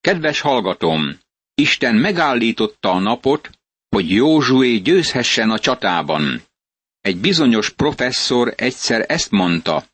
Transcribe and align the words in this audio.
Kedves 0.00 0.40
hallgatom, 0.40 1.18
Isten 1.54 1.94
megállította 1.94 2.90
a 2.90 2.98
napot, 2.98 3.50
hogy 3.88 4.10
Józsué 4.10 4.76
győzhessen 4.76 5.50
a 5.50 5.58
csatában. 5.58 6.42
Egy 7.00 7.16
bizonyos 7.16 7.70
professzor 7.70 8.54
egyszer 8.56 9.04
ezt 9.08 9.30
mondta. 9.30 9.84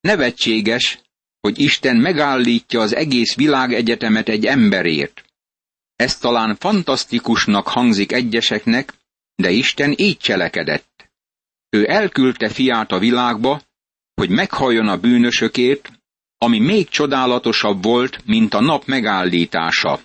Nevetséges, 0.00 1.00
hogy 1.40 1.58
Isten 1.58 1.96
megállítja 1.96 2.80
az 2.80 2.94
egész 2.94 3.34
világegyetemet 3.34 4.28
egy 4.28 4.46
emberért. 4.46 5.24
Ez 5.96 6.18
talán 6.18 6.56
fantasztikusnak 6.56 7.68
hangzik 7.68 8.12
egyeseknek, 8.12 8.94
de 9.34 9.50
Isten 9.50 9.94
így 9.96 10.18
cselekedett. 10.18 11.10
Ő 11.70 11.90
elküldte 11.90 12.48
fiát 12.48 12.92
a 12.92 12.98
világba, 12.98 13.62
hogy 14.14 14.28
meghalljon 14.28 14.88
a 14.88 14.96
bűnösökért, 14.96 15.97
ami 16.38 16.58
még 16.58 16.88
csodálatosabb 16.88 17.82
volt, 17.82 18.24
mint 18.24 18.54
a 18.54 18.60
nap 18.60 18.84
megállítása. 18.84 20.00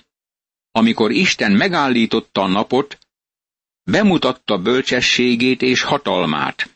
Amikor 0.72 1.12
Isten 1.12 1.52
megállította 1.52 2.42
a 2.42 2.48
napot, 2.48 2.98
bemutatta 3.84 4.58
bölcsességét 4.58 5.62
és 5.62 5.82
hatalmát. 5.82 6.70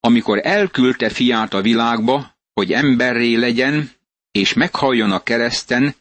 Amikor 0.00 0.40
elküldte 0.46 1.08
fiát 1.08 1.54
a 1.54 1.60
világba, 1.60 2.36
hogy 2.52 2.72
emberré 2.72 3.34
legyen, 3.34 3.90
és 4.30 4.52
meghalljon 4.52 5.10
a 5.10 5.22
kereszten, 5.22 5.94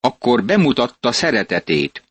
akkor 0.00 0.44
bemutatta 0.44 1.12
szeretetét. 1.12 2.02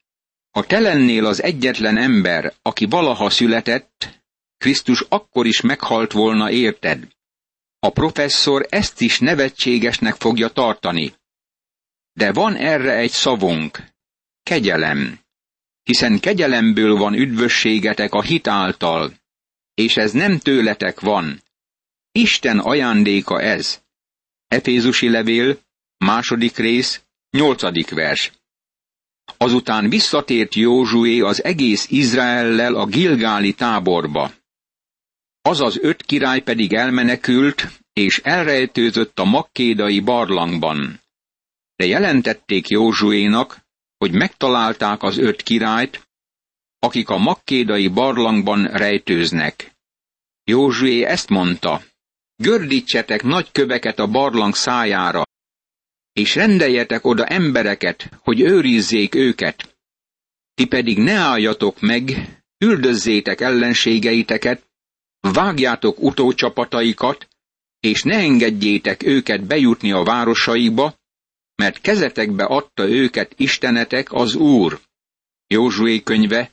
Ha 0.51 0.63
te 0.63 0.79
lennél 0.79 1.25
az 1.25 1.43
egyetlen 1.43 1.97
ember, 1.97 2.53
aki 2.61 2.85
valaha 2.85 3.29
született, 3.29 4.21
Krisztus 4.57 5.05
akkor 5.09 5.45
is 5.45 5.61
meghalt 5.61 6.11
volna 6.11 6.51
érted. 6.51 7.07
A 7.87 7.89
professzor 7.89 8.65
ezt 8.69 9.01
is 9.01 9.19
nevetségesnek 9.19 10.15
fogja 10.15 10.47
tartani. 10.47 11.13
De 12.13 12.33
van 12.33 12.55
erre 12.55 12.95
egy 12.95 13.11
szavunk. 13.11 13.83
Kegyelem. 14.43 15.19
Hiszen 15.83 16.19
kegyelemből 16.19 16.95
van 16.95 17.13
üdvösségetek 17.13 18.13
a 18.13 18.21
hit 18.21 18.47
által, 18.47 19.13
és 19.73 19.97
ez 19.97 20.11
nem 20.11 20.37
tőletek 20.37 20.99
van. 20.99 21.41
Isten 22.11 22.59
ajándéka 22.59 23.41
ez. 23.41 23.81
Efézusi 24.47 25.09
levél, 25.09 25.59
második 25.97 26.57
rész, 26.57 27.01
nyolcadik 27.29 27.89
vers. 27.89 28.31
Azután 29.37 29.89
visszatért 29.89 30.55
Józsué 30.55 31.19
az 31.19 31.43
egész 31.43 31.87
Izraellel 31.89 32.75
a 32.75 32.85
Gilgáli 32.85 33.53
táborba. 33.53 34.31
Az 35.47 35.61
az 35.61 35.77
öt 35.81 36.03
király 36.03 36.39
pedig 36.41 36.73
elmenekült, 36.73 37.67
és 37.93 38.19
elrejtőzött 38.23 39.19
a 39.19 39.23
makkédai 39.23 39.99
barlangban. 39.99 41.01
De 41.75 41.85
jelentették 41.85 42.67
Józsuénak, 42.67 43.65
hogy 43.97 44.11
megtalálták 44.11 45.03
az 45.03 45.17
öt 45.17 45.41
királyt, 45.41 46.07
akik 46.79 47.09
a 47.09 47.17
makkédai 47.17 47.87
barlangban 47.87 48.63
rejtőznek. 48.63 49.75
Józsué 50.43 51.03
ezt 51.03 51.29
mondta, 51.29 51.81
gördítsetek 52.35 53.23
nagy 53.23 53.51
köveket 53.51 53.99
a 53.99 54.07
barlang 54.07 54.55
szájára, 54.55 55.23
és 56.13 56.35
rendeljetek 56.35 57.05
oda 57.05 57.25
embereket, 57.25 58.09
hogy 58.21 58.41
őrizzék 58.41 59.15
őket. 59.15 59.77
Ti 60.53 60.65
pedig 60.65 60.97
ne 60.97 61.13
álljatok 61.13 61.81
meg, 61.81 62.11
üldözzétek 62.57 63.41
ellenségeiteket, 63.41 64.66
vágjátok 65.31 65.99
utócsapataikat, 65.99 67.27
és 67.79 68.03
ne 68.03 68.15
engedjétek 68.15 69.03
őket 69.03 69.43
bejutni 69.43 69.91
a 69.91 70.03
városaikba, 70.03 70.95
mert 71.55 71.81
kezetekbe 71.81 72.43
adta 72.43 72.89
őket 72.89 73.33
Istenetek 73.37 74.11
az 74.11 74.35
Úr. 74.35 74.79
Józsué 75.47 76.03
könyve, 76.03 76.51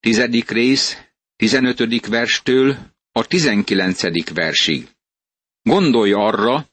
tizedik 0.00 0.50
rész, 0.50 0.96
tizenötödik 1.36 2.06
verstől 2.06 2.76
a 3.12 3.26
tizenkilencedik 3.26 4.30
versig. 4.30 4.88
Gondolj 5.62 6.12
arra, 6.12 6.66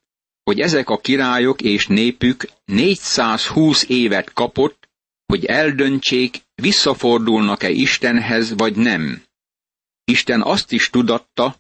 hogy 0.44 0.60
ezek 0.60 0.90
a 0.90 0.98
királyok 0.98 1.62
és 1.62 1.88
népük 1.88 2.50
420 2.66 3.86
évet 3.88 4.34
kapott, 4.34 4.90
hogy 5.26 5.46
eldöntsék, 5.46 6.42
visszafordulnak-e 6.56 7.70
Istenhez 7.70 8.54
vagy 8.54 8.76
nem. 8.76 9.24
Isten 10.10 10.42
azt 10.42 10.72
is 10.72 10.90
tudatta, 10.90 11.56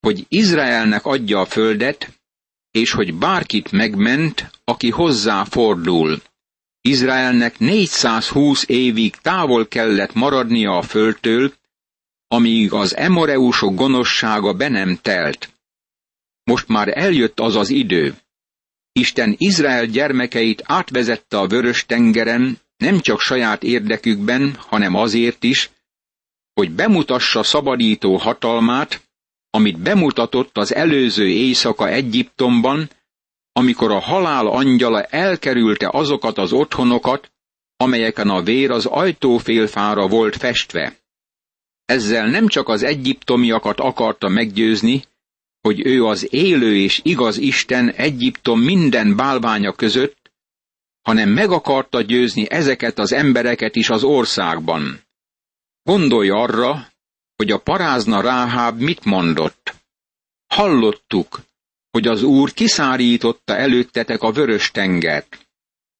hogy 0.00 0.24
Izraelnek 0.28 1.04
adja 1.04 1.40
a 1.40 1.46
földet, 1.46 2.20
és 2.70 2.92
hogy 2.92 3.14
bárkit 3.14 3.72
megment, 3.72 4.50
aki 4.64 4.90
hozzá 4.90 5.44
fordul. 5.44 6.22
Izraelnek 6.80 7.58
420 7.58 8.64
évig 8.68 9.16
távol 9.16 9.68
kellett 9.68 10.12
maradnia 10.12 10.76
a 10.76 10.82
földtől, 10.82 11.52
amíg 12.28 12.72
az 12.72 12.96
emoreusok 12.96 13.74
gonoszsága 13.74 14.52
be 14.52 14.68
nem 14.68 14.98
telt. 15.02 15.52
Most 16.44 16.68
már 16.68 16.98
eljött 16.98 17.40
az 17.40 17.56
az 17.56 17.70
idő. 17.70 18.14
Isten 18.92 19.34
Izrael 19.38 19.86
gyermekeit 19.86 20.62
átvezette 20.64 21.38
a 21.38 21.46
vörös 21.46 21.86
tengeren, 21.86 22.58
nem 22.76 23.00
csak 23.00 23.20
saját 23.20 23.62
érdekükben, 23.62 24.54
hanem 24.54 24.94
azért 24.94 25.44
is, 25.44 25.70
hogy 26.54 26.70
bemutassa 26.70 27.42
szabadító 27.42 28.16
hatalmát, 28.16 29.02
amit 29.50 29.78
bemutatott 29.78 30.56
az 30.58 30.74
előző 30.74 31.28
éjszaka 31.28 31.88
Egyiptomban, 31.88 32.90
amikor 33.52 33.90
a 33.90 33.98
halál 33.98 34.46
angyala 34.46 35.02
elkerülte 35.02 35.88
azokat 35.92 36.38
az 36.38 36.52
otthonokat, 36.52 37.32
amelyeken 37.76 38.28
a 38.28 38.42
vér 38.42 38.70
az 38.70 38.86
ajtófélfára 38.86 40.06
volt 40.08 40.36
festve. 40.36 40.96
Ezzel 41.84 42.26
nem 42.26 42.46
csak 42.48 42.68
az 42.68 42.82
egyiptomiakat 42.82 43.80
akarta 43.80 44.28
meggyőzni, 44.28 45.04
hogy 45.60 45.86
ő 45.86 46.04
az 46.04 46.32
élő 46.34 46.76
és 46.76 47.00
igaz 47.04 47.36
Isten 47.36 47.90
Egyiptom 47.90 48.60
minden 48.60 49.16
bálványa 49.16 49.72
között, 49.72 50.32
hanem 51.02 51.28
meg 51.28 51.50
akarta 51.50 52.00
győzni 52.00 52.50
ezeket 52.50 52.98
az 52.98 53.12
embereket 53.12 53.76
is 53.76 53.90
az 53.90 54.02
országban. 54.02 55.00
Gondolj 55.82 56.30
arra, 56.30 56.92
hogy 57.36 57.50
a 57.50 57.58
parázna 57.58 58.20
Ráháb 58.20 58.80
mit 58.80 59.04
mondott. 59.04 59.74
Hallottuk, 60.46 61.40
hogy 61.90 62.06
az 62.06 62.22
Úr 62.22 62.52
kiszárította 62.52 63.56
előttetek 63.56 64.22
a 64.22 64.32
vörös 64.32 64.70
tengert. 64.70 65.48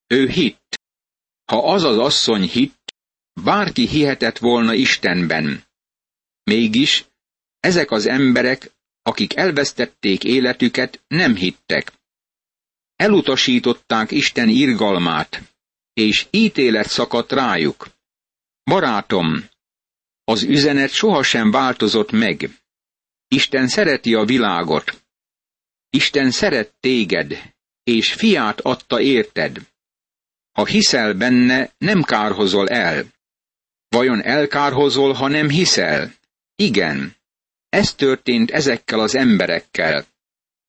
Ő 0.06 0.28
hitt. 0.28 0.81
Ha 1.44 1.72
az 1.72 1.84
az 1.84 1.98
asszony 1.98 2.48
hitt, 2.48 2.94
bárki 3.32 3.87
hihetett 3.87 4.38
volna 4.38 4.75
Istenben. 4.75 5.65
Mégis 6.44 7.04
ezek 7.60 7.91
az 7.91 8.06
emberek, 8.06 8.70
akik 9.03 9.37
elvesztették 9.37 10.25
életüket, 10.25 11.00
nem 11.09 11.34
hittek. 11.34 11.93
Elutasították 12.97 14.10
Isten 14.10 14.49
irgalmát, 14.49 15.43
és 15.93 16.26
ítélet 16.31 16.88
szakadt 16.88 17.32
rájuk. 17.32 17.88
Barátom, 18.64 19.50
az 20.24 20.42
üzenet 20.42 20.90
sohasem 20.90 21.50
változott 21.50 22.10
meg. 22.10 22.50
Isten 23.28 23.68
szereti 23.68 24.14
a 24.14 24.24
világot. 24.24 25.02
Isten 25.90 26.30
szeret 26.30 26.72
téged, 26.80 27.52
és 27.84 28.12
fiát 28.12 28.60
adta 28.60 29.00
érted. 29.00 29.60
Ha 30.52 30.66
hiszel 30.66 31.14
benne, 31.14 31.72
nem 31.78 32.02
kárhozol 32.02 32.68
el. 32.68 33.04
Vajon 33.88 34.22
elkárhozol, 34.22 35.12
ha 35.12 35.28
nem 35.28 35.48
hiszel? 35.48 36.14
Igen. 36.54 37.16
Ez 37.68 37.94
történt 37.94 38.50
ezekkel 38.50 39.00
az 39.00 39.14
emberekkel. 39.14 40.06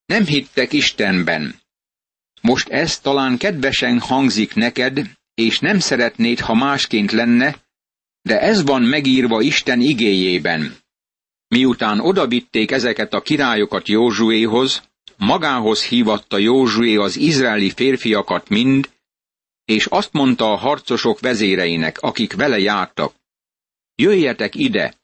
Nem 0.06 0.26
hittek 0.26 0.74
Istenben. 0.74 1.62
Most 2.42 2.70
ez 2.70 3.00
talán 3.00 3.38
kedvesen 3.38 4.00
hangzik 4.00 4.54
neked, 4.54 5.02
és 5.34 5.60
nem 5.60 5.80
szeretnéd, 5.80 6.40
ha 6.40 6.54
másként 6.54 7.12
lenne, 7.12 7.63
de 8.24 8.40
ez 8.40 8.64
van 8.64 8.82
megírva 8.82 9.42
Isten 9.42 9.82
igéjében. 9.82 10.78
Miután 11.48 12.00
odavitték 12.00 12.72
ezeket 12.72 13.14
a 13.14 13.22
királyokat 13.22 13.88
Józsuéhoz, 13.88 14.82
magához 15.18 15.84
hívatta 15.84 16.38
Józsué 16.38 16.96
az 16.96 17.18
izraeli 17.18 17.70
férfiakat 17.70 18.50
mind, 18.50 18.90
és 19.66 19.86
azt 19.86 20.14
mondta 20.14 20.52
a 20.52 20.56
harcosok 20.56 21.20
vezéreinek, 21.20 21.98
akik 22.00 22.34
vele 22.34 22.60
jártak, 22.60 23.14
jöjjetek 23.96 24.56
ide, 24.56 24.96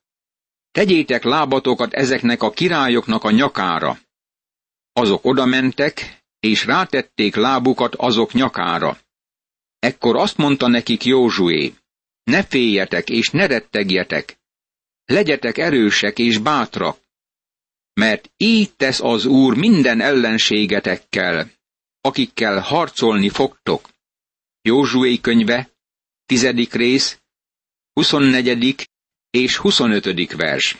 tegyétek 0.72 1.24
lábatokat 1.24 1.94
ezeknek 1.94 2.44
a 2.44 2.52
királyoknak 2.52 3.24
a 3.24 3.32
nyakára. 3.32 4.00
Azok 4.94 5.26
odamentek, 5.26 6.24
és 6.40 6.66
rátették 6.66 7.36
lábukat 7.36 7.96
azok 7.96 8.34
nyakára. 8.34 8.98
Ekkor 9.80 10.16
azt 10.16 10.38
mondta 10.38 10.68
nekik 10.68 11.04
Józsué, 11.04 11.74
ne 12.30 12.44
féljetek 12.44 13.10
és 13.10 13.30
ne 13.30 13.46
rettegjetek. 13.46 14.38
Legyetek 15.06 15.58
erősek 15.58 16.20
és 16.20 16.38
bátrak, 16.38 16.98
mert 17.94 18.32
így 18.38 18.74
tesz 18.76 19.00
az 19.02 19.26
Úr 19.26 19.58
minden 19.58 20.02
ellenségetekkel, 20.02 21.52
akikkel 22.02 22.60
harcolni 22.60 23.30
fogtok. 23.30 23.90
Józsué 24.62 25.20
könyve, 25.20 25.70
tizedik 26.26 26.74
rész, 26.74 27.20
24. 27.94 28.90
és 29.30 29.58
25. 29.58 30.34
vers. 30.34 30.78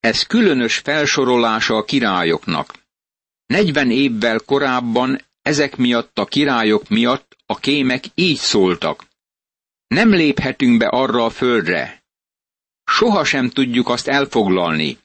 Ez 0.00 0.22
különös 0.22 0.78
felsorolása 0.78 1.76
a 1.76 1.84
királyoknak. 1.84 2.74
Negyven 3.46 3.90
évvel 3.90 4.38
korábban 4.38 5.20
ezek 5.42 5.76
miatt 5.76 6.18
a 6.18 6.24
királyok 6.24 6.88
miatt 6.88 7.36
a 7.46 7.58
kémek 7.58 8.04
így 8.14 8.38
szóltak. 8.38 9.06
Nem 9.94 10.10
léphetünk 10.10 10.78
be 10.78 10.86
arra 10.86 11.24
a 11.24 11.30
földre. 11.30 12.04
Soha 12.84 13.24
sem 13.24 13.48
tudjuk 13.48 13.88
azt 13.88 14.08
elfoglalni. 14.08 14.98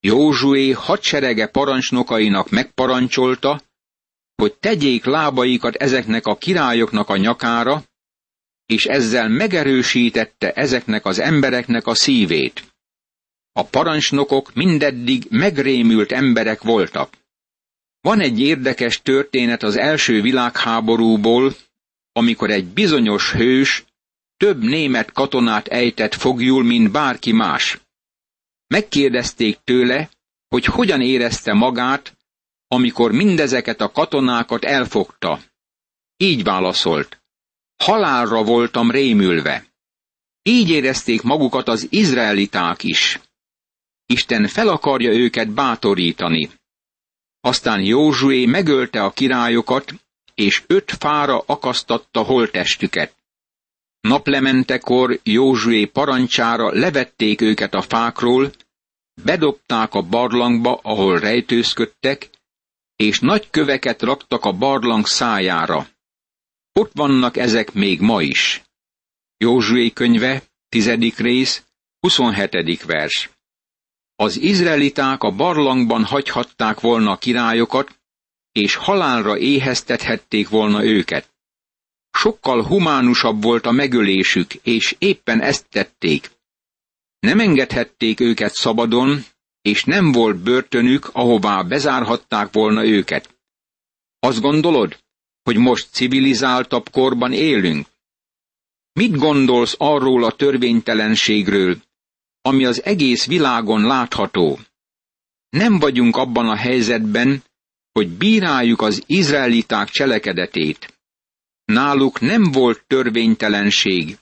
Józsué 0.00 0.70
hadserege 0.70 1.46
parancsnokainak 1.46 2.50
megparancsolta, 2.50 3.62
hogy 4.34 4.54
tegyék 4.54 5.04
lábaikat 5.04 5.74
ezeknek 5.74 6.26
a 6.26 6.36
királyoknak 6.36 7.08
a 7.08 7.16
nyakára, 7.16 7.82
és 8.66 8.84
ezzel 8.84 9.28
megerősítette 9.28 10.52
ezeknek 10.52 11.04
az 11.04 11.18
embereknek 11.18 11.86
a 11.86 11.94
szívét. 11.94 12.62
A 13.52 13.64
parancsnokok 13.64 14.54
mindeddig 14.54 15.26
megrémült 15.28 16.12
emberek 16.12 16.62
voltak. 16.62 17.12
Van 18.00 18.20
egy 18.20 18.40
érdekes 18.40 19.02
történet 19.02 19.62
az 19.62 19.76
első 19.76 20.20
világháborúból, 20.20 21.54
amikor 22.12 22.50
egy 22.50 22.64
bizonyos 22.64 23.32
hős 23.32 23.84
több 24.40 24.62
német 24.62 25.12
katonát 25.12 25.68
ejtett 25.68 26.14
fogjul, 26.14 26.64
mint 26.64 26.90
bárki 26.90 27.32
más. 27.32 27.80
Megkérdezték 28.66 29.58
tőle, 29.64 30.10
hogy 30.48 30.64
hogyan 30.64 31.00
érezte 31.00 31.52
magát, 31.52 32.16
amikor 32.68 33.12
mindezeket 33.12 33.80
a 33.80 33.90
katonákat 33.90 34.64
elfogta. 34.64 35.40
Így 36.16 36.42
válaszolt. 36.42 37.22
Halálra 37.76 38.42
voltam 38.42 38.90
rémülve. 38.90 39.66
Így 40.42 40.70
érezték 40.70 41.22
magukat 41.22 41.68
az 41.68 41.86
izraeliták 41.90 42.82
is. 42.82 43.20
Isten 44.06 44.46
fel 44.46 44.68
akarja 44.68 45.12
őket 45.12 45.48
bátorítani. 45.50 46.50
Aztán 47.40 47.80
Józsué 47.80 48.46
megölte 48.46 49.02
a 49.02 49.10
királyokat, 49.10 49.94
és 50.34 50.62
öt 50.66 50.90
fára 50.98 51.42
akasztatta 51.46 52.22
holtestüket. 52.22 53.18
Naplementekor 54.00 55.20
Józsué 55.22 55.84
parancsára 55.84 56.72
levették 56.72 57.40
őket 57.40 57.74
a 57.74 57.82
fákról, 57.82 58.52
bedobták 59.24 59.94
a 59.94 60.02
barlangba, 60.02 60.80
ahol 60.82 61.18
rejtőzködtek, 61.18 62.30
és 62.96 63.20
nagy 63.20 63.50
köveket 63.50 64.02
raktak 64.02 64.44
a 64.44 64.52
barlang 64.52 65.06
szájára. 65.06 65.88
Ott 66.72 66.90
vannak 66.94 67.36
ezek 67.36 67.72
még 67.72 68.00
ma 68.00 68.22
is. 68.22 68.62
Józsué 69.36 69.90
könyve, 69.90 70.42
tizedik 70.68 71.18
rész, 71.18 71.64
27. 72.00 72.82
vers. 72.82 73.30
Az 74.16 74.36
izraeliták 74.36 75.22
a 75.22 75.30
barlangban 75.30 76.04
hagyhatták 76.04 76.80
volna 76.80 77.18
királyokat, 77.18 77.98
és 78.52 78.74
halálra 78.74 79.38
éheztethették 79.38 80.48
volna 80.48 80.84
őket. 80.84 81.29
Sokkal 82.10 82.62
humánusabb 82.66 83.42
volt 83.42 83.66
a 83.66 83.70
megölésük, 83.70 84.54
és 84.54 84.96
éppen 84.98 85.40
ezt 85.40 85.68
tették. 85.68 86.30
Nem 87.18 87.40
engedhették 87.40 88.20
őket 88.20 88.54
szabadon, 88.54 89.24
és 89.62 89.84
nem 89.84 90.12
volt 90.12 90.36
börtönük, 90.36 91.10
ahová 91.12 91.62
bezárhatták 91.62 92.52
volna 92.52 92.84
őket. 92.84 93.38
Azt 94.18 94.40
gondolod, 94.40 94.98
hogy 95.42 95.56
most 95.56 95.88
civilizáltabb 95.90 96.90
korban 96.90 97.32
élünk? 97.32 97.86
Mit 98.92 99.16
gondolsz 99.16 99.74
arról 99.78 100.24
a 100.24 100.32
törvénytelenségről, 100.32 101.76
ami 102.42 102.64
az 102.64 102.84
egész 102.84 103.26
világon 103.26 103.86
látható? 103.86 104.58
Nem 105.48 105.78
vagyunk 105.78 106.16
abban 106.16 106.48
a 106.48 106.56
helyzetben, 106.56 107.42
hogy 107.92 108.08
bíráljuk 108.08 108.82
az 108.82 109.02
izraeliták 109.06 109.88
cselekedetét. 109.88 110.99
Náluk 111.70 112.20
nem 112.20 112.42
volt 112.42 112.84
törvénytelenség, 112.86 114.18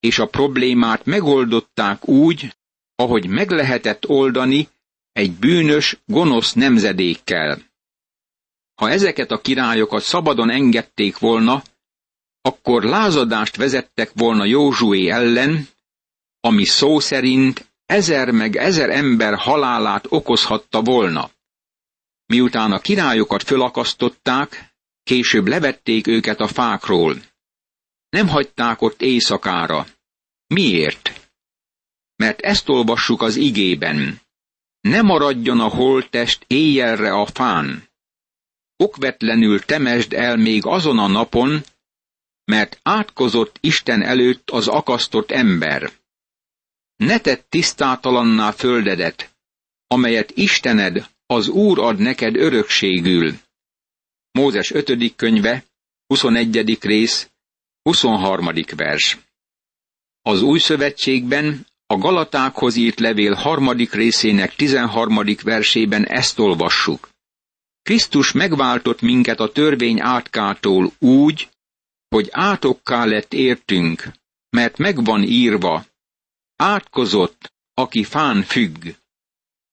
és 0.00 0.18
a 0.18 0.26
problémát 0.26 1.04
megoldották 1.04 2.08
úgy, 2.08 2.56
ahogy 2.94 3.26
meg 3.26 3.50
lehetett 3.50 4.08
oldani 4.08 4.68
egy 5.12 5.32
bűnös, 5.32 5.96
gonosz 6.06 6.52
nemzedékkel. 6.52 7.62
Ha 8.74 8.90
ezeket 8.90 9.30
a 9.30 9.40
királyokat 9.40 10.02
szabadon 10.02 10.50
engedték 10.50 11.18
volna, 11.18 11.62
akkor 12.40 12.82
lázadást 12.82 13.56
vezettek 13.56 14.10
volna 14.14 14.44
Józsué 14.44 15.08
ellen, 15.08 15.68
ami 16.40 16.64
szó 16.64 17.00
szerint 17.00 17.72
ezer 17.86 18.30
meg 18.30 18.56
ezer 18.56 18.90
ember 18.90 19.34
halálát 19.34 20.06
okozhatta 20.08 20.82
volna. 20.82 21.30
Miután 22.26 22.72
a 22.72 22.78
királyokat 22.78 23.42
fölakasztották, 23.42 24.71
később 25.02 25.46
levették 25.46 26.06
őket 26.06 26.40
a 26.40 26.48
fákról. 26.48 27.22
Nem 28.08 28.28
hagyták 28.28 28.80
ott 28.80 29.02
éjszakára. 29.02 29.86
Miért? 30.46 31.30
Mert 32.16 32.40
ezt 32.40 32.68
olvassuk 32.68 33.22
az 33.22 33.36
igében. 33.36 34.20
Ne 34.80 35.02
maradjon 35.02 35.60
a 35.60 35.68
holttest 35.68 36.44
éjjelre 36.46 37.12
a 37.12 37.26
fán. 37.26 37.88
Okvetlenül 38.76 39.60
temesd 39.60 40.12
el 40.12 40.36
még 40.36 40.66
azon 40.66 40.98
a 40.98 41.06
napon, 41.06 41.62
mert 42.44 42.78
átkozott 42.82 43.56
Isten 43.60 44.02
előtt 44.02 44.50
az 44.50 44.68
akasztott 44.68 45.30
ember. 45.30 45.92
Ne 46.96 47.18
tedd 47.18 47.40
tisztátalanná 47.48 48.50
földedet, 48.50 49.34
amelyet 49.86 50.30
Istened, 50.34 51.08
az 51.26 51.48
Úr 51.48 51.78
ad 51.78 51.98
neked 51.98 52.36
örökségül. 52.36 53.34
Mózes 54.32 54.70
5. 54.70 55.16
könyve, 55.16 55.64
21. 56.06 56.78
rész, 56.80 57.30
23. 57.82 58.48
vers. 58.76 59.18
Az 60.22 60.42
új 60.42 60.58
szövetségben 60.58 61.66
a 61.86 61.96
Galatákhoz 61.96 62.76
írt 62.76 63.00
levél 63.00 63.34
harmadik 63.34 63.92
részének 63.92 64.54
13. 64.54 65.24
versében 65.42 66.06
ezt 66.06 66.38
olvassuk. 66.38 67.08
Krisztus 67.82 68.32
megváltott 68.32 69.00
minket 69.00 69.40
a 69.40 69.52
törvény 69.52 70.00
átkától 70.00 70.92
úgy, 70.98 71.48
hogy 72.08 72.28
átokká 72.30 73.04
lett 73.04 73.32
értünk, 73.32 74.08
mert 74.50 74.78
megvan 74.78 75.22
írva, 75.22 75.84
átkozott, 76.56 77.52
aki 77.74 78.04
fán 78.04 78.42
függ. 78.42 78.88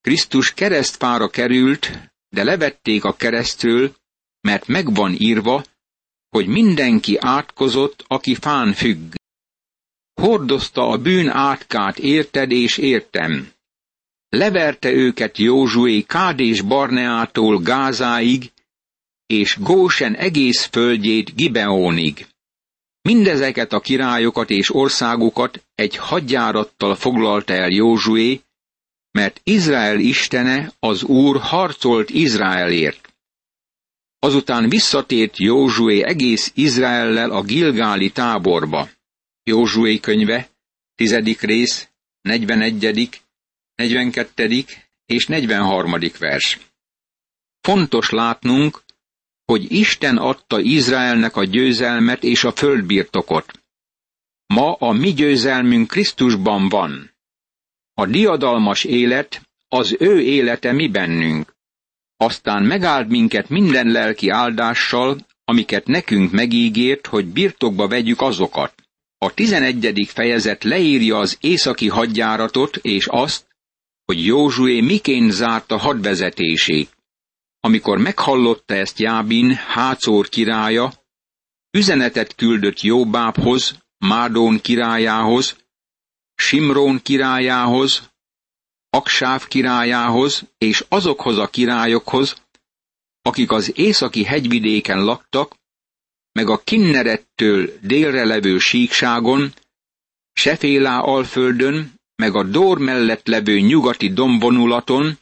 Krisztus 0.01 0.54
keresztfára 0.54 1.30
került, 1.30 1.92
de 2.30 2.44
levették 2.44 3.04
a 3.04 3.16
keresztről, 3.16 3.98
mert 4.41 4.67
megvan 4.67 5.15
írva, 5.17 5.63
hogy 6.29 6.48
mindenki 6.48 7.17
átkozott, 7.19 8.03
aki 8.08 8.36
fán 8.36 8.74
függ. 8.74 9.13
Hordozta 10.22 10.89
a 10.89 10.98
bűn 10.98 11.29
átkát 11.29 12.00
érted 12.00 12.51
és 12.51 12.77
értem. 12.77 13.51
Leverte 14.29 14.91
őket 14.91 15.38
Józsué 15.38 16.01
Kádés 16.01 16.62
Barneától 16.62 17.60
Gázáig, 17.60 18.51
és 19.25 19.58
Gósen 19.60 20.15
egész 20.15 20.65
földjét 20.65 21.36
Gibeónig. 21.36 22.27
Mindezeket 23.01 23.74
a 23.74 23.79
királyokat 23.79 24.50
és 24.50 24.74
országokat 24.74 25.65
egy 25.75 25.96
hadjárattal 25.96 26.96
foglalta 26.96 27.53
el 27.53 27.69
Józsué, 27.69 28.41
mert 29.12 29.41
Izrael 29.43 30.00
istene, 30.00 30.72
az 30.79 31.03
Úr 31.03 31.39
harcolt 31.39 32.10
Izraelért. 32.10 33.09
Azután 34.20 34.70
visszatért 34.70 35.38
Józsué 35.38 36.04
egész 36.04 36.52
Izraellel 36.56 37.32
a 37.32 37.42
Gilgáli 37.42 38.12
táborba. 38.12 38.90
Józsué 39.44 40.00
könyve, 40.00 40.50
tizedik 40.96 41.42
rész, 41.42 41.90
41., 42.22 43.22
42. 43.76 44.66
és 45.06 45.26
43. 45.26 45.96
vers. 46.20 46.60
Fontos 47.62 48.10
látnunk, 48.10 48.84
hogy 49.46 49.72
Isten 49.72 50.18
adta 50.18 50.60
Izraelnek 50.60 51.36
a 51.36 51.44
győzelmet 51.44 52.24
és 52.24 52.44
a 52.44 52.52
földbirtokot. 52.52 53.52
Ma 54.46 54.74
a 54.74 54.92
mi 54.92 55.14
győzelmünk 55.14 55.88
Krisztusban 55.88 56.70
van. 56.70 57.12
A 57.94 58.06
diadalmas 58.06 58.84
élet 58.84 59.42
az 59.68 59.96
ő 60.00 60.22
élete 60.22 60.72
mi 60.72 60.88
bennünk. 60.88 61.56
Aztán 62.22 62.64
megáld 62.64 63.10
minket 63.10 63.50
minden 63.50 63.88
lelki 63.88 64.30
áldással, 64.30 65.18
amiket 65.46 65.86
nekünk 65.86 66.32
megígért, 66.32 67.08
hogy 67.08 67.26
birtokba 67.26 67.88
vegyük 67.88 68.22
azokat. 68.22 68.74
A 69.18 69.34
tizenegyedik 69.34 70.10
fejezet 70.10 70.64
leírja 70.64 71.18
az 71.18 71.38
északi 71.42 71.88
hadjáratot 71.88 72.76
és 72.76 73.08
azt, 73.08 73.48
hogy 74.06 74.26
Józsué 74.26 74.82
miként 74.82 75.32
zárta 75.32 75.78
hadvezetését. 75.78 76.98
Amikor 77.60 77.98
meghallotta 77.98 78.74
ezt 78.74 79.00
Jábin, 79.00 79.54
Hácór 79.54 80.30
királya, 80.30 80.94
üzenetet 81.72 82.36
küldött 82.36 82.82
Jóbábhoz, 82.82 83.78
Mádón 83.98 84.62
királyához, 84.62 85.56
Simrón 86.36 87.02
királyához, 87.02 88.09
Aksáv 88.89 89.48
királyához 89.48 90.43
és 90.58 90.86
azokhoz 90.89 91.38
a 91.38 91.48
királyokhoz, 91.48 92.36
akik 93.22 93.51
az 93.51 93.77
északi 93.77 94.24
hegyvidéken 94.24 95.03
laktak, 95.03 95.55
meg 96.31 96.50
a 96.50 96.62
Kinnerettől 96.63 97.69
délre 97.81 98.25
levő 98.25 98.58
síkságon, 98.58 99.53
Sefélá 100.34 101.00
alföldön, 101.00 101.93
meg 102.15 102.36
a 102.36 102.43
Dór 102.43 102.77
mellett 102.77 103.27
levő 103.27 103.60
nyugati 103.60 104.13
dombonulaton, 104.13 105.17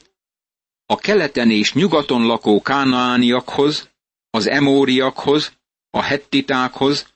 a 0.86 0.96
keleten 0.96 1.50
és 1.50 1.72
nyugaton 1.72 2.26
lakó 2.26 2.62
kánaániakhoz, 2.62 3.88
az 4.30 4.46
emóriakhoz, 4.46 5.52
a 5.90 6.02
hettitákhoz, 6.02 7.06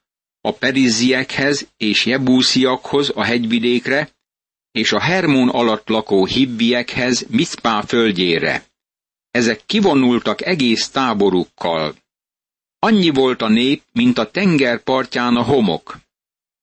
a 0.40 0.52
periziekhez 0.52 1.68
és 1.76 2.06
jebúsziakhoz 2.06 3.10
a 3.14 3.22
hegyvidékre, 3.22 4.10
és 4.72 4.92
a 4.92 5.00
Hermón 5.00 5.48
alatt 5.48 5.88
lakó 5.88 6.26
hibbiekhez 6.26 7.26
Miszpá 7.28 7.82
földjére. 7.82 8.64
Ezek 9.30 9.66
kivonultak 9.66 10.46
egész 10.46 10.88
táborukkal. 10.88 11.94
Annyi 12.78 13.10
volt 13.10 13.42
a 13.42 13.48
nép, 13.48 13.82
mint 13.92 14.18
a 14.18 14.30
tenger 14.30 14.82
partján 14.82 15.36
a 15.36 15.42
homok. 15.42 15.98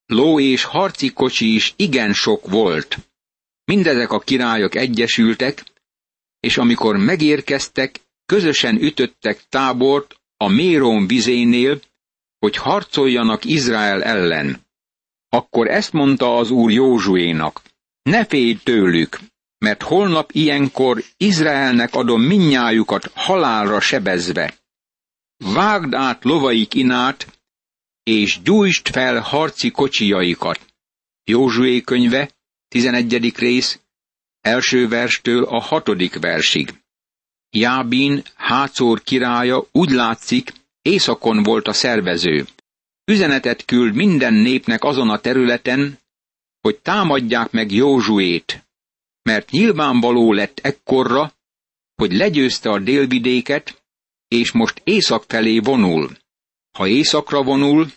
Ló 0.05 0.39
és 0.39 0.63
harci 0.63 1.13
kocsi 1.13 1.53
is 1.53 1.73
igen 1.75 2.13
sok 2.13 2.49
volt. 2.49 2.97
Mindezek 3.65 4.11
a 4.11 4.19
királyok 4.19 4.75
egyesültek, 4.75 5.63
és 6.39 6.57
amikor 6.57 6.97
megérkeztek, 6.97 7.99
közösen 8.25 8.81
ütöttek 8.81 9.43
tábort 9.49 10.19
a 10.37 10.47
Mérón 10.47 11.07
vizénél, 11.07 11.81
hogy 12.39 12.55
harcoljanak 12.55 13.45
Izrael 13.45 14.03
ellen. 14.03 14.67
Akkor 15.29 15.67
ezt 15.67 15.93
mondta 15.93 16.37
az 16.37 16.49
úr 16.49 16.71
Józsuénak, 16.71 17.61
ne 18.09 18.25
félj 18.25 18.53
tőlük, 18.63 19.19
mert 19.57 19.83
holnap 19.83 20.31
ilyenkor 20.31 21.03
Izraelnek 21.17 21.95
adom 21.95 22.21
minnyájukat 22.21 23.11
halálra 23.13 23.79
sebezve. 23.79 24.53
Vágd 25.37 25.93
át 25.93 26.23
lovaik 26.23 26.73
inát, 26.73 27.39
és 28.03 28.41
gyújtsd 28.41 28.87
fel 28.87 29.19
harci 29.19 29.71
kocsijaikat. 29.71 30.59
Józsué 31.23 31.81
könyve, 31.81 32.29
11. 32.67 33.37
rész, 33.37 33.79
első 34.41 34.87
verstől 34.87 35.43
a 35.43 35.61
hatodik 35.61 36.19
versig. 36.19 36.73
Jábin, 37.49 38.23
Hácor 38.35 39.01
királya 39.01 39.65
úgy 39.71 39.89
látszik, 39.89 40.53
északon 40.81 41.43
volt 41.43 41.67
a 41.67 41.73
szervező. 41.73 42.47
Üzenetet 43.05 43.65
küld 43.65 43.95
minden 43.95 44.33
népnek 44.33 44.83
azon 44.83 45.09
a 45.09 45.19
területen, 45.19 45.99
hogy 46.61 46.79
támadják 46.79 47.51
meg 47.51 47.71
Józsuét, 47.71 48.67
mert 49.21 49.49
nyilvánvaló 49.49 50.33
lett 50.33 50.59
ekkorra, 50.59 51.33
hogy 51.95 52.11
legyőzte 52.13 52.69
a 52.69 52.79
délvidéket, 52.79 53.83
és 54.27 54.51
most 54.51 54.81
észak 54.83 55.23
felé 55.27 55.59
vonul. 55.59 56.17
Ha 56.77 56.87
északra 56.87 57.43
vonul, 57.43 57.91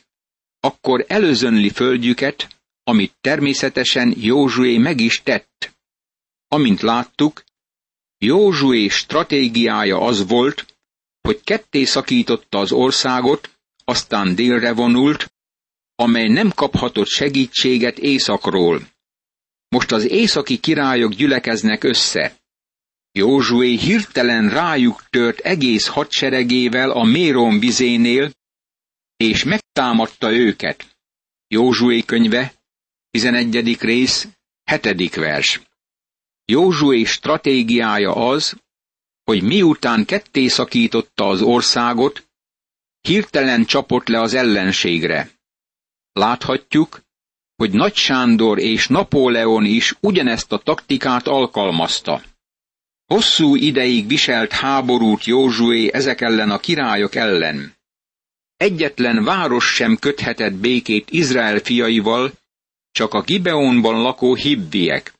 akkor 0.61 1.05
előzönli 1.09 1.71
földjüket, 1.71 2.61
amit 2.85 3.15
természetesen 3.21 4.15
Józsué 4.17 4.79
meg 4.79 5.01
is 5.01 5.23
tett. 5.23 5.77
Amint 6.49 6.81
láttuk, 6.81 7.45
Józsué 8.19 8.89
stratégiája 8.89 10.01
az 10.01 10.27
volt, 10.27 10.77
hogy 11.21 11.41
ketté 11.45 11.85
szakította 11.85 12.59
az 12.59 12.73
országot, 12.73 13.51
aztán 13.85 14.35
délre 14.35 14.73
vonult, 14.73 15.33
amely 15.95 16.29
nem 16.29 16.51
kaphatott 16.51 17.07
segítséget 17.07 17.99
északról. 17.99 18.89
Most 19.69 19.93
az 19.93 20.09
északi 20.09 20.59
királyok 20.59 21.13
gyülekeznek 21.13 21.85
össze. 21.85 22.37
Józsué 23.13 23.77
hirtelen 23.77 24.49
rájuk 24.49 25.05
tört 25.11 25.39
egész 25.39 25.87
hadseregével 25.87 26.91
a 26.91 27.03
Méron 27.03 27.59
vizénél, 27.59 28.33
és 29.17 29.45
megtámadta 29.45 30.33
őket. 30.33 30.87
Józsué 31.49 32.03
könyve, 32.03 32.53
11. 33.11 33.81
rész, 33.81 34.29
7. 34.65 35.15
vers. 35.15 35.61
Józsué 36.45 37.05
stratégiája 37.05 38.15
az, 38.15 38.57
hogy 39.25 39.43
miután 39.43 40.05
ketté 40.05 40.47
szakította 40.49 41.29
az 41.29 41.43
országot, 41.43 42.29
hirtelen 43.01 43.65
csapott 43.65 44.09
le 44.09 44.21
az 44.21 44.35
ellenségre. 44.35 45.31
Láthatjuk, 46.13 47.01
hogy 47.57 47.71
Nagy 47.71 47.95
Sándor 47.95 48.59
és 48.59 48.89
Napóleon 48.89 49.65
is 49.65 49.95
ugyanezt 50.01 50.53
a 50.53 50.59
taktikát 50.59 51.27
alkalmazta. 51.27 52.23
Hosszú 53.07 53.57
ideig 53.57 54.07
viselt 54.07 54.53
háborút 54.53 55.25
Józsué 55.25 55.91
ezek 55.93 56.21
ellen 56.21 56.51
a 56.51 56.59
királyok 56.59 57.15
ellen. 57.15 57.77
Egyetlen 58.57 59.25
város 59.25 59.75
sem 59.75 59.97
köthetett 59.97 60.53
békét 60.53 61.11
Izrael 61.11 61.59
fiaival, 61.59 62.33
csak 62.91 63.15
a 63.15 63.23
Gibeonban 63.23 64.01
lakó 64.01 64.35
hibbiek. 64.35 65.15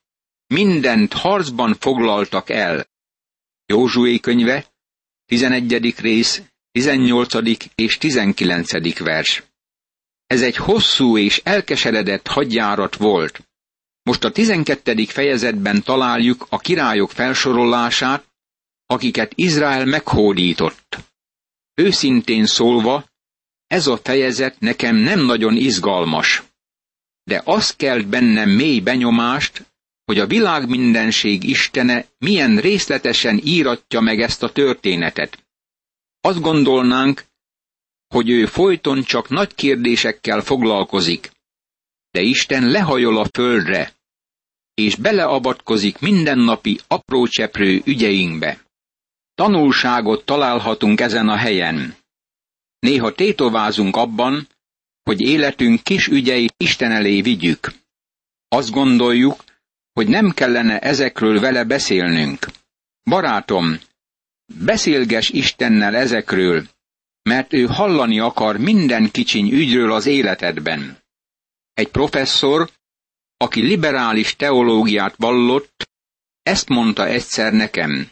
Mindent 0.47 1.13
harcban 1.13 1.75
foglaltak 1.75 2.51
el. 2.51 2.87
Józsué 3.67 4.19
könyve, 4.19 4.67
11. 5.27 5.95
rész, 6.01 6.43
18. 6.73 7.35
és 7.75 7.99
19. 7.99 8.99
vers. 8.99 9.43
Ez 10.33 10.43
egy 10.43 10.57
hosszú 10.57 11.19
és 11.19 11.41
elkeseredett 11.45 12.27
hadjárat 12.27 12.97
volt. 12.97 13.49
Most 14.03 14.25
a 14.25 14.31
12. 14.31 15.05
fejezetben 15.05 15.83
találjuk 15.83 16.47
a 16.49 16.59
királyok 16.59 17.11
felsorolását, 17.11 18.25
akiket 18.87 19.33
Izrael 19.35 19.85
meghódított. 19.85 20.99
Őszintén 21.75 22.47
szólva, 22.47 23.05
ez 23.67 23.87
a 23.87 23.97
fejezet 23.97 24.61
nekem 24.61 24.97
nem 24.97 25.21
nagyon 25.21 25.57
izgalmas. 25.57 26.43
De 27.25 27.43
az 27.45 27.77
kelt 27.77 28.07
bennem 28.07 28.51
mély 28.51 28.81
benyomást, 28.81 29.65
hogy 30.05 30.19
a 30.19 30.27
világ 30.27 30.69
mindenség 30.69 31.45
Istene 31.45 32.07
milyen 32.19 32.57
részletesen 32.57 33.41
íratja 33.45 34.01
meg 34.01 34.21
ezt 34.21 34.43
a 34.43 34.53
történetet. 34.53 35.45
Azt 36.21 36.41
gondolnánk, 36.41 37.25
hogy 38.13 38.31
ő 38.31 38.47
folyton 38.47 39.03
csak 39.03 39.29
nagy 39.29 39.55
kérdésekkel 39.55 40.41
foglalkozik, 40.41 41.31
de 42.11 42.21
Isten 42.21 42.71
lehajol 42.71 43.19
a 43.19 43.29
földre, 43.33 43.93
és 44.75 44.97
beleavatkozik 44.97 45.99
mindennapi 45.99 46.81
aprócseprő 46.87 47.83
ügyeinkbe. 47.85 48.65
Tanulságot 49.35 50.25
találhatunk 50.25 51.01
ezen 51.01 51.29
a 51.29 51.37
helyen. 51.37 51.97
Néha 52.79 53.13
tétovázunk 53.13 53.97
abban, 53.97 54.49
hogy 55.03 55.21
életünk 55.21 55.83
kis 55.83 56.07
ügyeit 56.07 56.55
Isten 56.57 56.91
elé 56.91 57.21
vigyük. 57.21 57.73
Azt 58.49 58.71
gondoljuk, 58.71 59.45
hogy 59.93 60.09
nem 60.09 60.31
kellene 60.31 60.79
ezekről 60.79 61.41
vele 61.41 61.65
beszélnünk. 61.65 62.47
Barátom, 63.05 63.79
beszélges 64.65 65.29
Istennel 65.29 65.97
ezekről, 65.97 66.67
mert 67.23 67.53
ő 67.53 67.67
hallani 67.67 68.19
akar 68.19 68.57
minden 68.57 69.11
kicsiny 69.11 69.53
ügyről 69.53 69.93
az 69.93 70.07
életedben. 70.07 70.99
Egy 71.75 71.89
professzor, 71.89 72.71
aki 73.37 73.61
liberális 73.61 74.37
teológiát 74.37 75.15
vallott, 75.17 75.91
ezt 76.43 76.69
mondta 76.69 77.07
egyszer 77.07 77.53
nekem. 77.53 78.11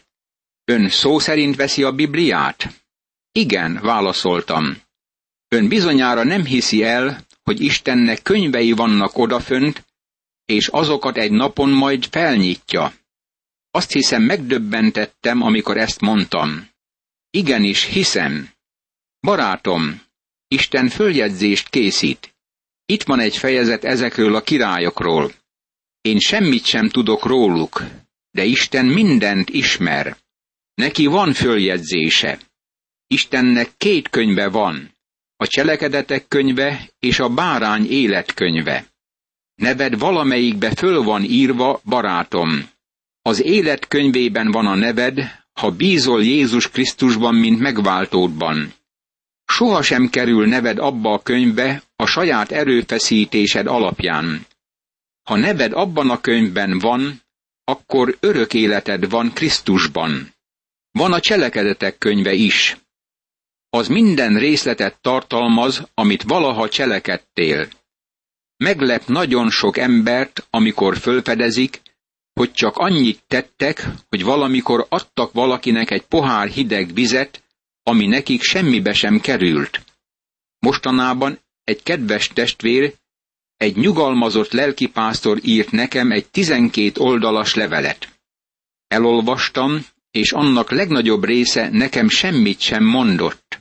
Ön 0.65 0.89
szó 0.89 1.19
szerint 1.19 1.55
veszi 1.55 1.83
a 1.83 1.91
Bibliát? 1.91 2.83
Igen, 3.31 3.79
válaszoltam. 3.81 4.81
Ön 5.47 5.67
bizonyára 5.67 6.23
nem 6.23 6.45
hiszi 6.45 6.83
el, 6.83 7.25
hogy 7.43 7.61
Istennek 7.61 8.21
könyvei 8.21 8.71
vannak 8.71 9.17
odafönt, 9.17 9.85
és 10.45 10.67
azokat 10.67 11.17
egy 11.17 11.31
napon 11.31 11.69
majd 11.69 12.05
felnyitja. 12.05 12.93
Azt 13.71 13.91
hiszem 13.91 14.23
megdöbbentettem, 14.23 15.41
amikor 15.41 15.77
ezt 15.77 16.01
mondtam. 16.01 16.69
Igenis, 17.29 17.83
hiszem. 17.83 18.49
Barátom, 19.21 20.01
Isten 20.47 20.89
följegyzést 20.89 21.69
készít. 21.69 22.35
Itt 22.85 23.03
van 23.03 23.19
egy 23.19 23.37
fejezet 23.37 23.83
ezekről 23.83 24.35
a 24.35 24.41
királyokról. 24.41 25.31
Én 26.01 26.19
semmit 26.19 26.65
sem 26.65 26.89
tudok 26.89 27.25
róluk, 27.25 27.83
de 28.31 28.43
Isten 28.43 28.85
mindent 28.85 29.49
ismer. 29.49 30.17
Neki 30.73 31.05
van 31.05 31.33
följegyzése. 31.33 32.39
Istennek 33.07 33.71
két 33.77 34.09
könyve 34.09 34.49
van, 34.49 34.91
a 35.35 35.47
cselekedetek 35.47 36.27
könyve 36.27 36.89
és 36.99 37.19
a 37.19 37.29
bárány 37.29 37.89
életkönyve. 37.89 38.85
Neved 39.55 39.99
valamelyikbe 39.99 40.75
föl 40.75 41.03
van 41.03 41.23
írva, 41.23 41.81
barátom. 41.85 42.69
Az 43.21 43.43
élet 43.43 43.87
könyvében 43.87 44.51
van 44.51 44.65
a 44.65 44.75
neved, 44.75 45.43
ha 45.53 45.71
bízol 45.71 46.23
Jézus 46.23 46.69
Krisztusban, 46.69 47.35
mint 47.35 47.59
megváltódban. 47.59 48.73
Sohasem 49.51 50.09
kerül 50.09 50.47
neved 50.47 50.77
abba 50.79 51.13
a 51.13 51.21
könyvbe 51.21 51.83
a 51.95 52.05
saját 52.05 52.51
erőfeszítésed 52.51 53.67
alapján. 53.67 54.45
Ha 55.23 55.35
neved 55.35 55.73
abban 55.73 56.09
a 56.09 56.21
könyvben 56.21 56.79
van, 56.79 57.21
akkor 57.63 58.17
örök 58.19 58.53
életed 58.53 59.09
van 59.09 59.33
Krisztusban. 59.33 60.33
Van 60.91 61.13
a 61.13 61.19
cselekedetek 61.19 61.97
könyve 61.97 62.33
is. 62.33 62.77
Az 63.69 63.87
minden 63.87 64.37
részletet 64.37 65.01
tartalmaz, 65.01 65.87
amit 65.93 66.23
valaha 66.23 66.69
cselekedtél. 66.69 67.67
Meglep 68.57 69.05
nagyon 69.05 69.49
sok 69.49 69.77
embert, 69.77 70.47
amikor 70.49 70.97
fölfedezik, 70.97 71.81
hogy 72.33 72.51
csak 72.51 72.77
annyit 72.77 73.23
tettek, 73.27 73.87
hogy 74.09 74.23
valamikor 74.23 74.85
adtak 74.89 75.33
valakinek 75.33 75.91
egy 75.91 76.05
pohár 76.05 76.47
hideg 76.47 76.93
vizet, 76.93 77.43
ami 77.83 78.07
nekik 78.07 78.41
semmibe 78.41 78.93
sem 78.93 79.19
került. 79.19 79.85
Mostanában 80.59 81.39
egy 81.63 81.83
kedves 81.83 82.27
testvér, 82.27 82.93
egy 83.57 83.75
nyugalmazott 83.75 84.51
lelkipásztor 84.51 85.39
írt 85.43 85.71
nekem 85.71 86.11
egy 86.11 86.29
tizenkét 86.29 86.97
oldalas 86.97 87.53
levelet. 87.53 88.19
Elolvastam, 88.87 89.85
és 90.11 90.31
annak 90.31 90.71
legnagyobb 90.71 91.23
része 91.23 91.69
nekem 91.69 92.09
semmit 92.09 92.59
sem 92.59 92.83
mondott. 92.83 93.59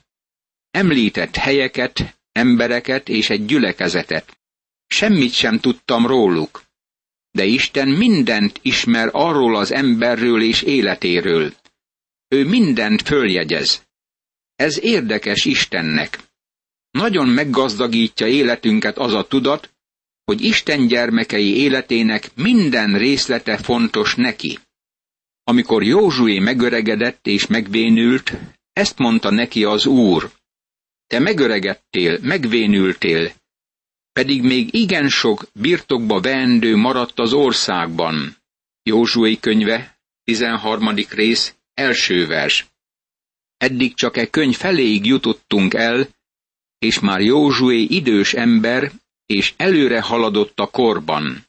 Említett 0.70 1.36
helyeket, 1.36 2.18
embereket 2.32 3.08
és 3.08 3.30
egy 3.30 3.44
gyülekezetet. 3.44 4.38
Semmit 4.86 5.32
sem 5.32 5.58
tudtam 5.58 6.06
róluk. 6.06 6.62
De 7.30 7.44
Isten 7.44 7.88
mindent 7.88 8.58
ismer 8.62 9.08
arról 9.12 9.56
az 9.56 9.72
emberről 9.72 10.42
és 10.42 10.62
életéről. 10.62 11.54
Ő 12.28 12.44
mindent 12.44 13.02
följegyez. 13.02 13.88
Ez 14.60 14.82
érdekes 14.82 15.44
Istennek. 15.44 16.18
Nagyon 16.90 17.28
meggazdagítja 17.28 18.26
életünket 18.26 18.98
az 18.98 19.12
a 19.14 19.26
tudat, 19.26 19.70
hogy 20.24 20.40
Isten 20.42 20.86
gyermekei 20.86 21.56
életének 21.56 22.30
minden 22.34 22.98
részlete 22.98 23.56
fontos 23.56 24.14
neki. 24.14 24.58
Amikor 25.44 25.82
Józsué 25.82 26.38
megöregedett 26.38 27.26
és 27.26 27.46
megvénült, 27.46 28.32
ezt 28.72 28.98
mondta 28.98 29.30
neki 29.30 29.64
az 29.64 29.86
Úr. 29.86 30.30
Te 31.06 31.18
megöregedtél, 31.18 32.18
megvénültél, 32.22 33.32
pedig 34.12 34.42
még 34.42 34.74
igen 34.74 35.08
sok 35.08 35.46
birtokba 35.52 36.20
veendő 36.20 36.76
maradt 36.76 37.18
az 37.18 37.32
országban. 37.32 38.36
Józsué 38.82 39.38
könyve, 39.38 39.98
13. 40.24 40.94
rész, 41.08 41.54
első 41.74 42.26
vers. 42.26 42.69
Eddig 43.60 43.94
csak 43.94 44.16
e 44.16 44.30
könyv 44.30 44.56
feléig 44.56 45.06
jutottunk 45.06 45.74
el, 45.74 46.08
és 46.78 46.98
már 46.98 47.20
Józsué 47.20 47.80
idős 47.80 48.32
ember, 48.32 48.92
és 49.26 49.54
előre 49.56 50.00
haladott 50.00 50.60
a 50.60 50.66
korban. 50.66 51.46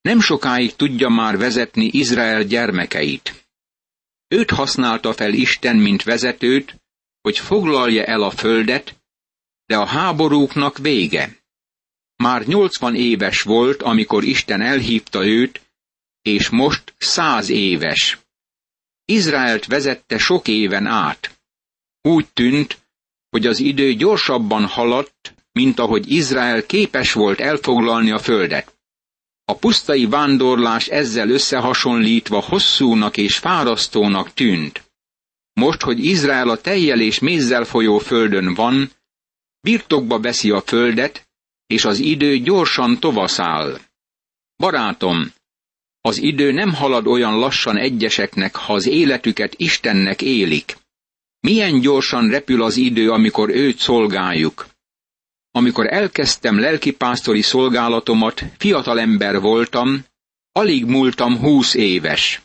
Nem 0.00 0.20
sokáig 0.20 0.76
tudja 0.76 1.08
már 1.08 1.38
vezetni 1.38 1.88
Izrael 1.92 2.42
gyermekeit. 2.42 3.46
Őt 4.28 4.50
használta 4.50 5.12
fel 5.12 5.32
Isten, 5.32 5.76
mint 5.76 6.02
vezetőt, 6.02 6.76
hogy 7.20 7.38
foglalja 7.38 8.04
el 8.04 8.22
a 8.22 8.30
földet, 8.30 8.96
de 9.66 9.76
a 9.76 9.86
háborúknak 9.86 10.78
vége. 10.78 11.36
Már 12.16 12.46
nyolcvan 12.46 12.94
éves 12.94 13.42
volt, 13.42 13.82
amikor 13.82 14.24
Isten 14.24 14.60
elhívta 14.60 15.26
őt, 15.26 15.60
és 16.22 16.48
most 16.48 16.94
száz 16.98 17.48
éves. 17.48 18.18
Izraelt 19.04 19.66
vezette 19.66 20.18
sok 20.18 20.48
éven 20.48 20.86
át. 20.86 21.35
Úgy 22.06 22.26
tűnt, 22.32 22.78
hogy 23.30 23.46
az 23.46 23.60
idő 23.60 23.94
gyorsabban 23.94 24.66
haladt, 24.66 25.34
mint 25.52 25.78
ahogy 25.78 26.10
Izrael 26.10 26.66
képes 26.66 27.12
volt 27.12 27.40
elfoglalni 27.40 28.10
a 28.10 28.18
földet. 28.18 28.74
A 29.44 29.56
pusztai 29.56 30.06
vándorlás 30.06 30.86
ezzel 30.86 31.30
összehasonlítva 31.30 32.40
hosszúnak 32.40 33.16
és 33.16 33.36
fárasztónak 33.38 34.34
tűnt. 34.34 34.84
Most, 35.52 35.82
hogy 35.82 36.04
Izrael 36.04 36.48
a 36.48 36.60
tejjel 36.60 37.00
és 37.00 37.18
mézzel 37.18 37.64
folyó 37.64 37.98
földön 37.98 38.54
van, 38.54 38.90
birtokba 39.60 40.20
veszi 40.20 40.50
a 40.50 40.60
földet, 40.60 41.28
és 41.66 41.84
az 41.84 41.98
idő 41.98 42.38
gyorsan 42.38 43.00
tovaszáll. 43.00 43.80
Barátom, 44.56 45.32
az 46.00 46.22
idő 46.22 46.52
nem 46.52 46.74
halad 46.74 47.06
olyan 47.06 47.38
lassan 47.38 47.76
egyeseknek, 47.76 48.56
ha 48.56 48.72
az 48.72 48.86
életüket 48.86 49.54
Istennek 49.56 50.22
élik. 50.22 50.76
Milyen 51.46 51.80
gyorsan 51.80 52.28
repül 52.28 52.62
az 52.62 52.76
idő, 52.76 53.10
amikor 53.10 53.50
őt 53.50 53.78
szolgáljuk. 53.78 54.66
Amikor 55.50 55.92
elkezdtem 55.92 56.58
lelkipásztori 56.58 57.42
szolgálatomat, 57.42 58.44
fiatal 58.58 59.00
ember 59.00 59.40
voltam, 59.40 60.04
alig 60.52 60.84
múltam 60.84 61.38
húsz 61.38 61.74
éves. 61.74 62.42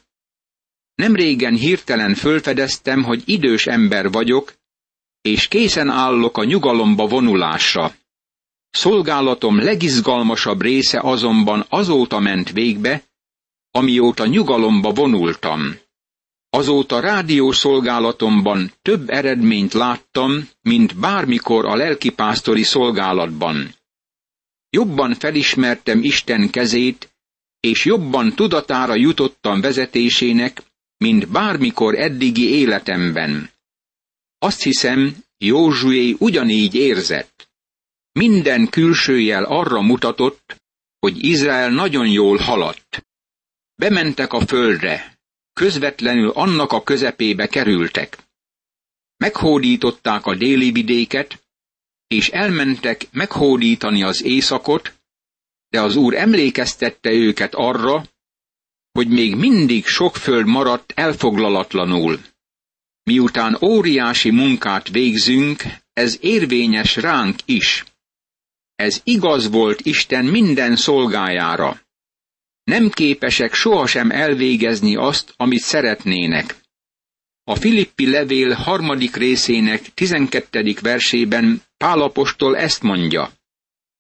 Nem 0.96 1.16
régen 1.16 1.56
hirtelen 1.56 2.16
fölfedeztem, 2.16 3.04
hogy 3.04 3.22
idős 3.26 3.66
ember 3.68 4.12
vagyok, 4.12 4.54
és 5.22 5.48
készen 5.48 5.90
állok 5.90 6.38
a 6.38 6.44
nyugalomba 6.44 7.08
vonulásra. 7.08 7.96
Szolgálatom 8.70 9.60
legizgalmasabb 9.60 10.62
része 10.62 11.00
azonban 11.00 11.66
azóta 11.70 12.20
ment 12.20 12.52
végbe, 12.52 13.04
amióta 13.72 14.26
nyugalomba 14.26 14.92
vonultam. 14.92 15.80
Azóta 16.54 17.00
rádiószolgálatomban 17.00 18.72
több 18.82 19.10
eredményt 19.10 19.74
láttam, 19.74 20.50
mint 20.62 21.00
bármikor 21.00 21.66
a 21.66 21.76
lelkipásztori 21.76 22.64
szolgálatban. 22.64 23.76
Jobban 24.70 25.14
felismertem 25.14 26.04
Isten 26.04 26.50
kezét, 26.50 27.10
és 27.60 27.86
jobban 27.86 28.36
tudatára 28.36 28.96
jutottam 28.96 29.62
vezetésének, 29.62 30.64
mint 30.98 31.28
bármikor 31.30 31.96
eddigi 31.96 32.50
életemben. 32.50 33.50
Azt 34.38 34.64
hiszem, 34.64 35.16
Józsué 35.38 36.16
ugyanígy 36.20 36.76
érzett. 36.76 37.50
Minden 38.12 38.70
külsőjel 38.70 39.44
arra 39.44 39.82
mutatott, 39.82 40.56
hogy 41.00 41.26
Izrael 41.26 41.70
nagyon 41.70 42.08
jól 42.08 42.38
haladt. 42.38 43.06
Bementek 43.76 44.34
a 44.34 44.46
földre, 44.46 45.20
közvetlenül 45.62 46.30
annak 46.30 46.71
a 46.71 46.84
közepébe 46.84 47.47
kerültek. 47.47 48.17
Meghódították 49.17 50.26
a 50.26 50.36
déli 50.36 50.71
vidéket, 50.71 51.43
és 52.08 52.30
elmentek 52.30 53.08
meghódítani 53.12 54.04
az 54.04 54.24
északot, 54.24 54.93
de 55.69 55.82
az 55.82 55.95
úr 55.95 56.15
emlékeztette 56.15 57.12
őket 57.12 57.54
arra, 57.56 58.06
hogy 58.91 59.08
még 59.08 59.36
mindig 59.36 59.86
sok 59.86 60.15
föld 60.15 60.45
maradt 60.45 60.91
elfoglalatlanul. 60.95 62.21
Miután 63.04 63.58
óriási 63.62 64.32
munkát 64.32 64.89
végzünk, 64.89 65.63
ez 65.93 66.17
érvényes 66.21 66.95
ránk 66.95 67.39
is. 67.45 67.84
Ez 68.76 69.02
igaz 69.04 69.50
volt 69.50 69.82
Isten 69.82 70.26
minden 70.26 70.76
szolgájára 70.76 71.82
nem 72.63 72.89
képesek 72.89 73.54
sohasem 73.54 74.12
elvégezni 74.12 74.95
azt, 74.95 75.34
amit 75.38 75.62
szeretnének. 75.62 76.56
A 77.43 77.56
Filippi 77.56 78.10
levél 78.10 78.54
harmadik 78.54 79.15
részének 79.15 79.93
tizenkettedik 79.93 80.80
versében 80.80 81.62
Pálapostól 81.78 82.58
ezt 82.58 82.82
mondja. 82.82 83.32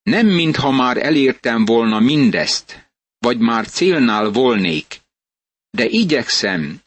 Nem 0.03 0.27
mintha 0.27 0.71
már 0.71 0.97
elértem 0.97 1.65
volna 1.65 1.99
mindezt, 1.99 2.89
vagy 3.19 3.39
már 3.39 3.67
célnál 3.67 4.29
volnék, 4.29 4.99
de 5.69 5.85
igyekszem, 5.85 6.81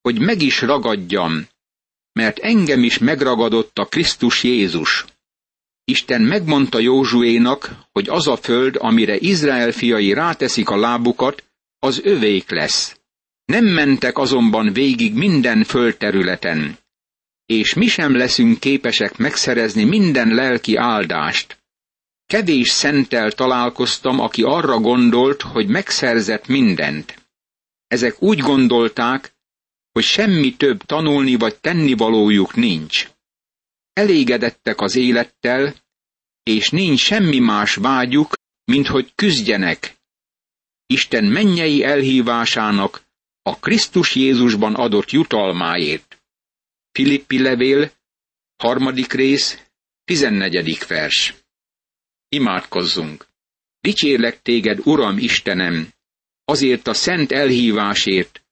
hogy 0.00 0.20
meg 0.20 0.42
is 0.42 0.60
ragadjam, 0.60 1.46
mert 2.12 2.38
engem 2.38 2.82
is 2.82 2.98
megragadott 2.98 3.78
a 3.78 3.84
Krisztus 3.84 4.42
Jézus. 4.42 5.04
Isten 5.84 6.22
megmondta 6.22 6.78
Józsuénak, 6.78 7.70
hogy 7.92 8.08
az 8.08 8.26
a 8.28 8.36
föld, 8.36 8.76
amire 8.78 9.16
Izrael 9.16 9.72
fiai 9.72 10.12
ráteszik 10.12 10.68
a 10.68 10.76
lábukat, 10.76 11.44
az 11.78 12.00
övék 12.04 12.50
lesz. 12.50 12.96
Nem 13.44 13.64
mentek 13.64 14.18
azonban 14.18 14.72
végig 14.72 15.14
minden 15.14 15.64
földterületen, 15.64 16.78
és 17.46 17.74
mi 17.74 17.86
sem 17.86 18.16
leszünk 18.16 18.60
képesek 18.60 19.16
megszerezni 19.16 19.84
minden 19.84 20.28
lelki 20.28 20.76
áldást. 20.76 21.58
Kevés 22.26 22.68
szentel 22.68 23.32
találkoztam, 23.32 24.20
aki 24.20 24.42
arra 24.42 24.78
gondolt, 24.78 25.42
hogy 25.42 25.68
megszerzett 25.68 26.46
mindent. 26.46 27.22
Ezek 27.86 28.22
úgy 28.22 28.38
gondolták, 28.38 29.34
hogy 29.92 30.04
semmi 30.04 30.56
több 30.56 30.82
tanulni 30.82 31.34
vagy 31.34 31.56
tennivalójuk 31.56 32.54
nincs. 32.54 33.08
Elégedettek 33.92 34.80
az 34.80 34.96
élettel, 34.96 35.74
és 36.42 36.70
nincs 36.70 37.00
semmi 37.00 37.38
más 37.38 37.74
vágyuk, 37.74 38.32
mint 38.64 38.86
hogy 38.86 39.12
küzdjenek. 39.14 39.96
Isten 40.86 41.24
mennyei 41.24 41.84
elhívásának 41.84 43.02
a 43.42 43.58
Krisztus 43.58 44.14
Jézusban 44.14 44.74
adott 44.74 45.10
jutalmáért. 45.10 46.22
Filippi 46.92 47.42
levél, 47.42 47.92
harmadik 48.56 49.12
rész, 49.12 49.62
14. 50.04 50.86
vers. 50.86 51.34
Imádkozzunk! 52.28 53.26
Dicsérlek 53.80 54.42
téged, 54.42 54.78
Uram 54.84 55.18
Istenem, 55.18 55.92
azért 56.44 56.86
a 56.86 56.94
szent 56.94 57.32
elhívásért, 57.32 58.42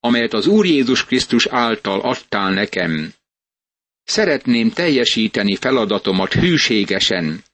amelyet 0.00 0.32
az 0.32 0.46
Úr 0.46 0.66
Jézus 0.66 1.04
Krisztus 1.04 1.46
által 1.46 2.00
adtál 2.00 2.52
nekem. 2.52 3.12
Szeretném 4.04 4.70
teljesíteni 4.70 5.56
feladatomat 5.56 6.32
hűségesen, 6.32 7.44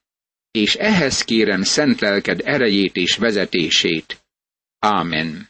és 0.51 0.75
ehhez 0.75 1.23
kérem 1.23 1.63
szent 1.63 2.01
lelked 2.01 2.41
erejét 2.45 2.97
és 2.97 3.17
vezetését. 3.17 4.23
Ámen. 4.79 5.50